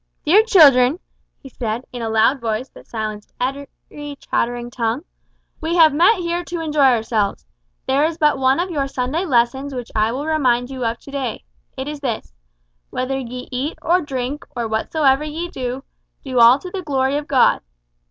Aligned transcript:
"Dear 0.25 0.41
children," 0.43 0.97
he 1.43 1.47
said, 1.47 1.85
in 1.93 2.01
a 2.01 2.09
loud 2.09 2.41
voice 2.41 2.69
that 2.69 2.87
silenced 2.87 3.35
every 3.39 3.69
chattering 4.15 4.71
tongue, 4.71 5.03
"we 5.61 5.75
have 5.75 5.93
met 5.93 6.15
here 6.21 6.43
to 6.43 6.59
enjoy 6.59 6.85
ourselves. 6.85 7.45
There 7.85 8.03
is 8.03 8.17
but 8.17 8.39
one 8.39 8.59
of 8.59 8.71
your 8.71 8.87
Sunday 8.87 9.25
lessons 9.27 9.75
which 9.75 9.91
I 9.95 10.11
will 10.11 10.25
remind 10.25 10.71
you 10.71 10.83
of 10.85 10.97
to 11.01 11.11
day. 11.11 11.43
It 11.77 11.87
is 11.87 11.99
this, 11.99 12.33
`Whether 12.91 13.19
ye 13.21 13.47
eat 13.51 13.77
or 13.79 14.01
drink, 14.01 14.43
or 14.55 14.67
whatsoever 14.67 15.23
ye 15.23 15.49
do, 15.49 15.83
do 16.23 16.39
all 16.39 16.57
to 16.57 16.71
the 16.71 16.81
glory 16.81 17.15
of 17.17 17.27
God.' 17.27 17.61